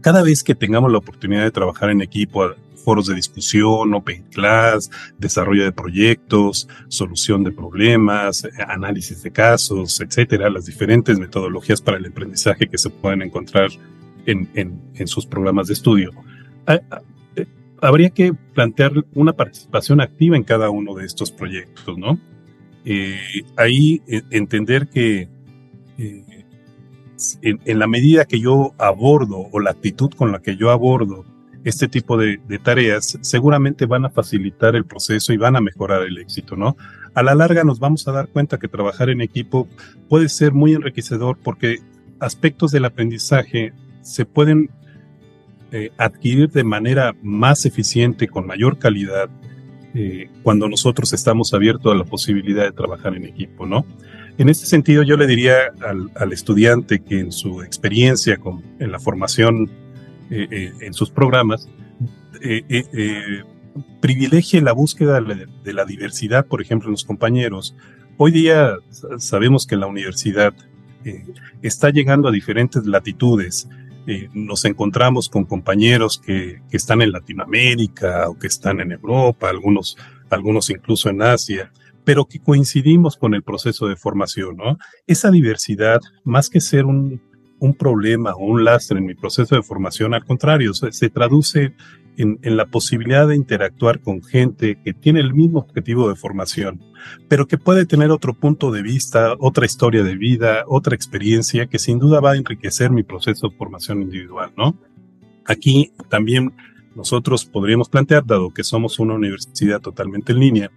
cada 0.00 0.22
vez 0.22 0.42
que 0.42 0.54
tengamos 0.54 0.90
la 0.90 0.98
oportunidad 0.98 1.42
de 1.42 1.50
trabajar 1.50 1.90
en 1.90 2.00
equipo, 2.00 2.50
foros 2.84 3.06
de 3.06 3.14
discusión, 3.14 3.92
open 3.94 4.24
class, 4.30 4.90
desarrollo 5.18 5.64
de 5.64 5.72
proyectos, 5.72 6.68
solución 6.88 7.44
de 7.44 7.52
problemas, 7.52 8.48
análisis 8.66 9.22
de 9.22 9.30
casos, 9.30 10.00
etcétera, 10.00 10.50
las 10.50 10.66
diferentes 10.66 11.18
metodologías 11.18 11.80
para 11.80 11.98
el 11.98 12.06
aprendizaje 12.06 12.68
que 12.68 12.78
se 12.78 12.90
pueden 12.90 13.22
encontrar 13.22 13.70
en, 14.30 15.06
sus 15.06 15.26
programas 15.26 15.66
de 15.68 15.74
estudio. 15.74 16.12
Ah, 16.66 16.80
ah, 16.90 17.02
eh, 17.36 17.46
habría 17.80 18.10
que 18.10 18.32
plantear 18.54 18.92
una 19.14 19.32
participación 19.32 20.00
activa 20.00 20.36
en 20.36 20.44
cada 20.44 20.70
uno 20.70 20.94
de 20.94 21.06
estos 21.06 21.30
proyectos, 21.30 21.96
¿no? 21.98 22.18
Eh, 22.84 23.18
ahí 23.56 24.02
eh, 24.08 24.22
entender 24.30 24.88
que 24.88 25.28
en, 27.42 27.78
la 27.78 27.86
medida 27.86 28.24
que 28.24 28.40
yo 28.40 28.74
abordo 28.78 29.48
o 29.52 29.60
la 29.60 29.70
actitud 29.70 30.10
con 30.16 30.32
la 30.32 30.40
que 30.40 30.56
yo 30.56 30.70
abordo 30.70 31.26
este 31.62 31.88
tipo 31.88 32.16
de, 32.16 32.40
de, 32.48 32.58
tareas, 32.58 33.18
seguramente 33.20 33.84
van 33.84 34.06
a 34.06 34.10
facilitar 34.10 34.74
el 34.76 34.86
proceso 34.86 35.34
y 35.34 35.36
van 35.36 35.56
a 35.56 35.60
mejorar 35.60 36.02
el 36.04 36.16
éxito, 36.16 36.56
¿no? 36.56 36.74
A 37.12 37.22
la 37.22 37.34
larga 37.34 37.64
nos 37.64 37.78
vamos 37.80 38.08
a 38.08 38.12
dar 38.12 38.28
cuenta 38.28 38.58
que 38.58 38.66
trabajar 38.66 39.10
en 39.10 39.20
equipo 39.20 39.68
puede 40.08 40.30
ser 40.30 40.52
muy 40.52 40.72
enriquecedor 40.72 41.36
porque 41.42 41.80
aspectos 42.20 42.70
del 42.70 42.84
aprendizaje 42.84 43.72
se 44.10 44.24
pueden 44.24 44.70
eh, 45.70 45.90
adquirir 45.98 46.50
de 46.50 46.64
manera 46.64 47.14
más 47.22 47.64
eficiente, 47.64 48.26
con 48.26 48.44
mayor 48.44 48.78
calidad, 48.78 49.30
eh, 49.94 50.28
cuando 50.42 50.68
nosotros 50.68 51.12
estamos 51.12 51.54
abiertos 51.54 51.92
a 51.92 51.96
la 51.96 52.04
posibilidad 52.04 52.64
de 52.64 52.72
trabajar 52.72 53.14
en 53.14 53.24
equipo, 53.24 53.66
¿no? 53.66 53.86
En 54.36 54.48
este 54.48 54.66
sentido, 54.66 55.04
yo 55.04 55.16
le 55.16 55.28
diría 55.28 55.54
al, 56.14 56.32
estudiante 56.32 57.00
que 57.00 57.20
en 57.20 57.30
su 57.30 57.62
experiencia 57.62 58.38
con, 58.38 58.64
en 58.80 58.90
la 58.90 58.98
formación 58.98 59.70
eh, 60.30 60.72
en 60.80 60.94
sus 60.94 61.10
programas, 61.10 61.68
privilegie 64.00 64.60
la 64.62 64.72
búsqueda 64.72 65.20
de 65.20 65.72
la 65.72 65.84
diversidad, 65.84 66.46
por 66.46 66.62
ejemplo, 66.62 66.88
en 66.88 66.92
los 66.92 67.04
compañeros. 67.04 67.76
Hoy 68.16 68.30
día 68.32 68.76
sabemos 69.18 69.66
que 69.66 69.76
la 69.76 69.86
universidad 69.86 70.54
está 71.62 71.90
llegando 71.90 72.28
a 72.28 72.32
diferentes 72.32 72.86
latitudes 72.86 73.68
eh, 74.06 74.28
nos 74.32 74.64
encontramos 74.64 75.28
con 75.28 75.44
compañeros 75.44 76.18
que, 76.18 76.60
están 76.70 77.02
en 77.02 77.12
Latinoamérica 77.12 78.28
o 78.28 78.38
que 78.38 78.46
están 78.46 78.80
en 78.80 78.92
Europa, 78.92 79.50
algunos, 79.50 79.96
algunos 80.30 80.70
incluso 80.70 81.10
en 81.10 81.22
Asia, 81.22 81.72
pero 82.04 82.24
que 82.24 82.40
coincidimos 82.40 83.16
con 83.16 83.34
el 83.34 83.42
proceso 83.42 83.86
de 83.86 83.96
formación, 83.96 84.56
¿no? 84.56 84.78
Esa 85.06 85.30
diversidad, 85.30 86.00
más 86.24 86.48
que 86.48 86.60
ser 86.60 86.86
un, 86.86 87.20
problema 87.78 88.32
o 88.32 88.46
un 88.46 88.64
lastre 88.64 88.98
en 88.98 89.04
mi 89.04 89.14
proceso 89.14 89.54
de 89.54 89.62
formación, 89.62 90.14
al 90.14 90.24
contrario, 90.24 90.72
se 90.72 91.10
traduce 91.10 91.74
en, 92.16 92.38
la 92.56 92.66
posibilidad 92.66 93.26
de 93.26 93.36
interactuar 93.36 94.00
con 94.00 94.22
gente 94.22 94.78
que 94.84 94.92
tiene 94.92 95.20
el 95.20 95.34
mismo 95.34 95.60
objetivo 95.60 96.08
de 96.08 96.16
formación, 96.16 96.80
pero 97.28 97.46
que 97.46 97.58
puede 97.58 97.86
tener 97.86 98.10
otro 98.10 98.34
punto 98.34 98.70
de 98.70 98.82
vista, 98.82 99.34
otra 99.38 99.66
historia 99.66 100.02
de 100.02 100.16
vida, 100.16 100.64
otra 100.66 100.94
experiencia 100.94 101.66
que 101.66 101.78
sin 101.78 101.98
duda 101.98 102.20
va 102.20 102.32
a 102.32 102.36
enriquecer 102.36 102.90
mi 102.90 103.02
proceso 103.02 103.48
de 103.48 103.56
formación 103.56 104.02
individual, 104.02 104.52
¿no? 104.56 104.78
Aquí 105.46 105.92
también 106.08 106.52
nosotros 106.94 107.44
podríamos 107.44 107.88
plantear, 107.88 108.24
dado 108.26 108.50
que 108.50 108.64
somos 108.64 108.98
una 108.98 109.14
universidad 109.14 109.80
totalmente 109.80 110.32
en 110.32 110.40
línea, 110.40 110.70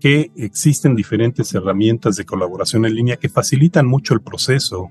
que 0.00 0.30
existen 0.36 0.94
diferentes 0.94 1.54
herramientas 1.54 2.16
de 2.16 2.26
colaboración 2.26 2.84
en 2.84 2.94
línea 2.94 3.16
que 3.16 3.30
facilitan 3.30 3.86
mucho 3.86 4.12
el 4.12 4.20
proceso. 4.20 4.90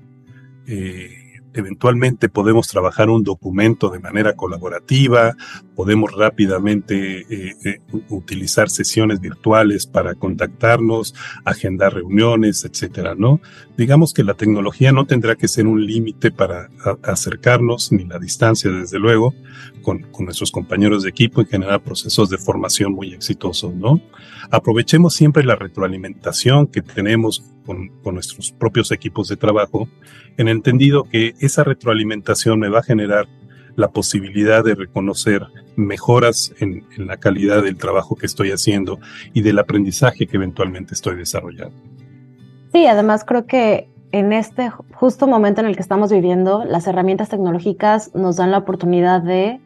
Eh, 0.66 1.23
eventualmente 1.54 2.28
podemos 2.28 2.68
trabajar 2.68 3.08
un 3.08 3.22
documento 3.22 3.88
de 3.88 4.00
manera 4.00 4.34
colaborativa, 4.34 5.36
podemos 5.74 6.12
rápidamente 6.12 7.20
eh, 7.20 7.54
eh, 7.64 7.80
utilizar 8.08 8.68
sesiones 8.68 9.20
virtuales 9.20 9.86
para 9.86 10.14
contactarnos, 10.14 11.14
agendar 11.44 11.94
reuniones, 11.94 12.64
etcétera, 12.64 13.14
¿no? 13.16 13.40
Digamos 13.76 14.12
que 14.12 14.24
la 14.24 14.34
tecnología 14.34 14.92
no 14.92 15.06
tendrá 15.06 15.36
que 15.36 15.48
ser 15.48 15.66
un 15.66 15.84
límite 15.86 16.30
para 16.30 16.68
acercarnos, 17.02 17.92
ni 17.92 18.04
la 18.04 18.18
distancia, 18.18 18.70
desde 18.70 18.98
luego, 18.98 19.34
con, 19.82 20.02
con, 20.10 20.26
nuestros 20.26 20.50
compañeros 20.50 21.02
de 21.02 21.10
equipo 21.10 21.40
y 21.40 21.46
generar 21.46 21.82
procesos 21.82 22.30
de 22.30 22.38
formación 22.38 22.92
muy 22.92 23.12
exitosos, 23.12 23.74
¿no? 23.74 24.00
Aprovechemos 24.50 25.14
siempre 25.14 25.44
la 25.44 25.56
retroalimentación 25.56 26.66
que 26.66 26.82
tenemos 26.82 27.53
con, 27.64 27.90
nuestros 28.12 28.52
propios 28.52 28.92
equipos 28.92 29.28
de 29.28 29.36
trabajo, 29.36 29.88
en 30.36 30.48
entendido 30.48 31.04
que 31.04 31.34
esa 31.40 31.64
retroalimentación 31.64 32.58
me 32.58 32.68
va 32.68 32.80
a 32.80 32.82
generar 32.82 33.26
la 33.76 33.88
posibilidad 33.88 34.62
de 34.64 34.74
reconocer 34.74 35.42
mejoras 35.76 36.54
en, 36.60 36.84
la 36.96 37.16
calidad 37.16 37.62
del 37.62 37.76
trabajo 37.76 38.14
que 38.14 38.26
estoy 38.26 38.50
haciendo 38.50 39.00
y 39.32 39.42
del 39.42 39.58
aprendizaje 39.58 40.26
que 40.26 40.36
eventualmente 40.36 40.94
estoy 40.94 41.16
desarrollando. 41.16 41.76
Sí, 42.72 42.86
además 42.86 43.24
creo 43.24 43.46
que 43.46 43.88
en 44.12 44.32
este 44.32 44.70
justo 44.70 45.26
momento 45.26 45.60
en 45.60 45.66
el 45.66 45.74
que 45.74 45.82
estamos 45.82 46.12
viviendo, 46.12 46.64
las 46.64 46.86
herramientas 46.86 47.30
tecnológicas 47.30 48.14
nos 48.14 48.36
dan 48.36 48.52
la 48.52 48.58
oportunidad 48.58 49.22
de 49.22 49.60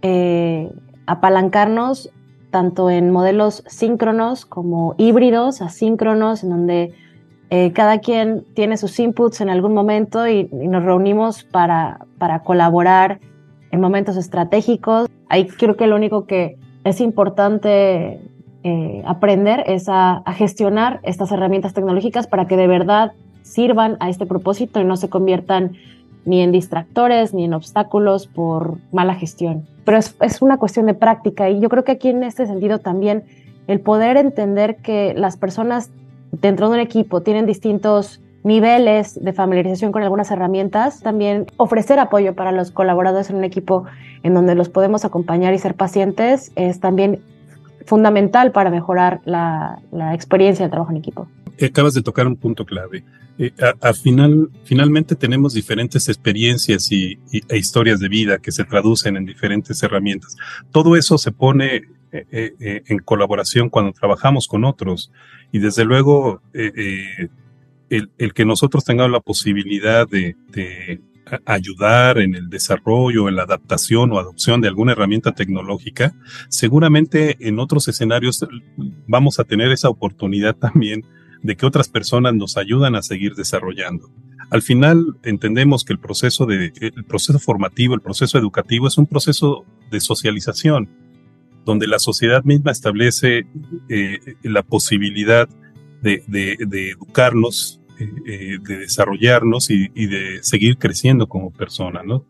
eh, 0.00 0.70
apalancarnos 1.06 2.10
tanto 2.52 2.90
en 2.90 3.10
modelos 3.10 3.64
síncronos 3.66 4.46
como 4.46 4.94
híbridos, 4.98 5.62
asíncronos, 5.62 6.44
en 6.44 6.50
donde 6.50 6.94
eh, 7.54 7.70
cada 7.74 7.98
quien 7.98 8.46
tiene 8.54 8.78
sus 8.78 8.98
inputs 8.98 9.42
en 9.42 9.50
algún 9.50 9.74
momento 9.74 10.26
y, 10.26 10.48
nos 10.50 10.82
reunimos 10.82 11.44
para, 11.44 12.06
para 12.16 12.38
colaborar 12.38 13.20
en 13.70 13.78
momentos 13.78 14.16
estratégicos. 14.16 15.06
Ahí 15.28 15.46
creo 15.46 15.76
que 15.76 15.86
lo 15.86 15.96
único 15.96 16.24
que 16.24 16.56
es 16.84 17.02
importante 17.02 18.20
eh, 18.64 19.02
aprender 19.04 19.64
es 19.66 19.90
a, 19.90 20.22
gestionar 20.34 21.00
estas 21.02 21.30
herramientas 21.30 21.74
tecnológicas 21.74 22.26
para 22.26 22.46
que 22.46 22.56
de 22.56 22.68
verdad 22.68 23.12
sirvan 23.42 23.98
a 24.00 24.08
este 24.08 24.24
propósito 24.24 24.80
y 24.80 24.84
no 24.84 24.96
se 24.96 25.10
conviertan 25.10 25.72
ni 26.24 26.40
en 26.40 26.52
distractores 26.52 27.34
ni 27.34 27.44
en 27.44 27.52
obstáculos 27.52 28.28
por 28.28 28.78
mala 28.92 29.14
gestión. 29.14 29.66
Pero 29.84 29.98
es, 29.98 30.16
es 30.22 30.40
una 30.40 30.56
cuestión 30.56 30.86
de 30.86 30.94
práctica 30.94 31.50
y 31.50 31.60
yo 31.60 31.68
creo 31.68 31.84
que 31.84 31.92
aquí 31.92 32.08
en 32.08 32.24
este 32.24 32.46
sentido 32.46 32.78
también 32.78 33.24
el 33.66 33.80
poder 33.80 34.16
entender 34.16 34.76
que 34.76 35.12
las 35.14 35.36
personas 35.36 35.90
dentro 36.32 36.68
de 36.68 36.74
un 36.74 36.80
equipo 36.80 37.22
tienen 37.22 37.46
distintos 37.46 38.20
niveles 38.44 39.22
de 39.22 39.32
familiarización 39.32 39.92
con 39.92 40.02
algunas 40.02 40.30
herramientas, 40.30 41.00
también 41.00 41.46
ofrecer 41.58 42.00
apoyo 42.00 42.34
para 42.34 42.50
los 42.50 42.70
colaboradores 42.70 43.30
en 43.30 43.36
un 43.36 43.44
equipo 43.44 43.84
en 44.22 44.34
donde 44.34 44.54
los 44.54 44.68
podemos 44.68 45.04
acompañar 45.04 45.54
y 45.54 45.58
ser 45.58 45.74
pacientes 45.74 46.50
es 46.56 46.80
también 46.80 47.20
fundamental 47.86 48.52
para 48.52 48.70
mejorar 48.70 49.20
la, 49.24 49.80
experiencia 50.12 50.64
de 50.64 50.70
trabajo 50.70 50.90
en 50.90 50.98
equipo. 50.98 51.28
Acabas 51.60 51.94
de 51.94 52.02
tocar 52.02 52.26
un 52.26 52.36
punto 52.36 52.64
clave. 52.64 53.04
Eh, 53.38 53.52
a, 53.80 53.92
final, 53.92 54.50
finalmente 54.64 55.14
tenemos 55.14 55.54
diferentes 55.54 56.08
experiencias 56.08 56.90
y, 56.90 57.18
e 57.48 57.56
historias 57.56 58.00
de 58.00 58.08
vida 58.08 58.38
que 58.38 58.52
se 58.52 58.64
traducen 58.64 59.16
en 59.16 59.24
diferentes 59.24 59.82
herramientas. 59.82 60.36
Todo 60.70 60.96
eso 60.96 61.18
se 61.18 61.32
pone 61.32 61.82
eh, 62.12 62.26
eh, 62.60 62.82
en 62.86 62.98
colaboración 62.98 63.70
cuando 63.70 63.92
trabajamos 63.92 64.46
con 64.46 64.64
otros 64.64 65.10
y 65.50 65.60
desde 65.60 65.86
luego 65.86 66.42
el, 66.52 68.34
que 68.34 68.44
nosotros 68.44 68.84
tengamos 68.84 69.12
la 69.12 69.20
posibilidad 69.20 70.06
de, 70.06 70.36
ayudar 71.46 72.18
en 72.18 72.34
el 72.34 72.50
desarrollo, 72.50 73.28
en 73.28 73.36
la 73.36 73.44
adaptación 73.44 74.12
o 74.12 74.18
adopción 74.18 74.60
de 74.60 74.68
alguna 74.68 74.92
herramienta 74.92 75.32
tecnológica, 75.32 76.14
seguramente 76.50 77.38
en 77.40 77.58
otros 77.58 77.88
escenarios 77.88 78.46
vamos 79.06 79.38
a 79.40 79.44
tener 79.44 79.72
esa 79.72 79.88
oportunidad 79.88 80.54
también 80.54 81.06
de 81.42 81.56
que 81.56 81.64
otras 81.64 81.88
personas 81.88 82.34
nos 82.34 82.58
ayudan 82.58 82.94
a 82.94 83.02
seguir 83.02 83.34
desarrollando. 83.34 84.10
Al 84.50 84.60
final 84.60 85.16
entendemos 85.22 85.82
que 85.82 85.94
el 85.94 85.98
proceso 85.98 86.44
de 86.44 86.72
el 86.78 87.04
proceso 87.04 87.38
formativo, 87.38 87.94
el 87.94 88.02
proceso 88.02 88.36
educativo 88.36 88.86
es 88.86 88.98
un 88.98 89.06
proceso 89.06 89.64
de 89.90 90.00
socialización, 90.00 90.90
donde 91.64 91.86
la 91.86 91.98
sociedad 91.98 92.44
misma 92.44 92.70
establece 92.70 93.46
eh, 93.88 94.18
la 94.42 94.62
posibilidad 94.62 95.48
de, 96.02 96.22
de 96.26 96.90
educarnos 96.90 97.82
eh, 98.26 98.58
de 98.60 98.78
desarrollarnos 98.78 99.70
y, 99.70 99.88
de 99.88 100.42
seguir 100.42 100.78
creciendo 100.78 101.28
como 101.28 101.50
persona, 101.50 102.02
¿no? 102.02 102.24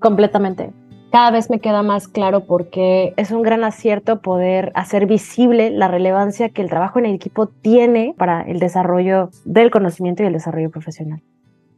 Completamente. 0.00 0.72
Cada 1.12 1.30
vez 1.30 1.48
me 1.50 1.60
queda 1.60 1.82
más 1.82 2.08
claro 2.08 2.44
porque 2.44 3.14
es 3.16 3.30
un 3.30 3.42
gran 3.42 3.64
acierto 3.64 4.20
poder 4.20 4.72
hacer 4.74 5.06
visible 5.06 5.70
la 5.70 5.88
relevancia 5.88 6.50
que 6.50 6.62
el 6.62 6.68
trabajo 6.68 6.98
en 6.98 7.06
el 7.06 7.14
equipo 7.14 7.46
tiene 7.46 8.14
para 8.18 8.42
el 8.42 8.58
desarrollo 8.58 9.30
del 9.44 9.70
conocimiento 9.70 10.22
y 10.22 10.26
el 10.26 10.32
desarrollo 10.32 10.70
profesional. 10.70 11.22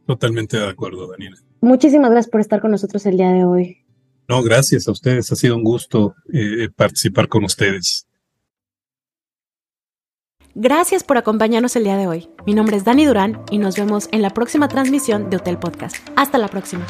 Totalmente 0.05 0.57
de 0.57 0.67
acuerdo, 0.67 1.09
Daniela. 1.09 1.37
Muchísimas 1.61 2.11
gracias 2.11 2.31
por 2.31 2.41
estar 2.41 2.59
con 2.59 2.71
nosotros 2.71 3.05
el 3.05 3.17
día 3.17 3.31
de 3.31 3.45
hoy. 3.45 3.77
No, 4.29 4.43
gracias 4.43 4.87
a 4.87 4.91
ustedes. 4.91 5.31
Ha 5.31 5.35
sido 5.35 5.55
un 5.55 5.63
gusto 5.63 6.13
eh, 6.31 6.69
participar 6.75 7.27
con 7.27 7.43
ustedes. 7.43 8.05
Gracias 10.53 11.03
por 11.03 11.17
acompañarnos 11.17 11.75
el 11.75 11.83
día 11.83 11.97
de 11.97 12.05
hoy. 12.05 12.29
Mi 12.45 12.53
nombre 12.53 12.77
es 12.77 12.85
Dani 12.85 13.05
Durán 13.05 13.43
y 13.49 13.57
nos 13.57 13.75
vemos 13.75 14.07
en 14.11 14.21
la 14.21 14.29
próxima 14.29 14.67
transmisión 14.67 15.31
de 15.31 15.37
Hotel 15.37 15.57
Podcast. 15.57 15.95
Hasta 16.15 16.37
la 16.37 16.47
próxima. 16.47 16.85